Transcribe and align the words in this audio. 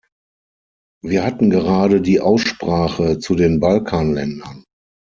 Wir 1.03 1.23
hatten 1.23 1.51
gerade 1.51 2.01
die 2.01 2.19
Aussprache 2.21 3.19
zu 3.19 3.35
den 3.35 3.59
Balkanländern. 3.59 4.63